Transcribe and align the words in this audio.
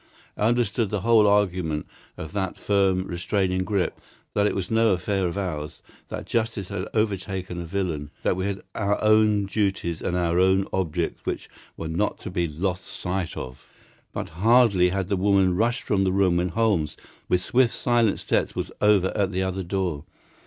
I 0.35 0.47
understood 0.47 0.89
the 0.89 1.01
whole 1.01 1.27
argument 1.27 1.85
of 2.17 2.31
that 2.31 2.57
firm, 2.57 3.03
restraining 3.05 3.63
grip—that 3.63 4.47
it 4.47 4.55
was 4.55 4.71
no 4.71 4.93
affair 4.93 5.27
of 5.27 5.37
ours; 5.37 5.83
that 6.09 6.25
justice 6.25 6.69
had 6.69 6.87
overtaken 6.95 7.61
a 7.61 7.65
villain; 7.65 8.09
that 8.23 8.35
we 8.35 8.47
had 8.47 8.63
our 8.73 8.99
own 9.03 9.45
duties 9.45 10.01
and 10.01 10.17
our 10.17 10.39
own 10.39 10.67
objects 10.73 11.23
which 11.23 11.47
were 11.77 11.87
not 11.87 12.17
to 12.21 12.31
be 12.31 12.47
lost 12.47 12.85
sight 12.87 13.37
of. 13.37 13.67
But 14.11 14.29
hardly 14.29 14.89
had 14.89 15.05
the 15.07 15.15
woman 15.17 15.55
rushed 15.55 15.83
from 15.83 16.03
the 16.03 16.11
room 16.11 16.37
when 16.37 16.49
Holmes, 16.49 16.97
with 17.29 17.43
swift, 17.43 17.75
silent 17.75 18.19
steps, 18.19 18.55
was 18.55 18.71
over 18.81 19.15
at 19.15 19.31
the 19.31 19.43
other 19.43 19.61
door. 19.61 20.03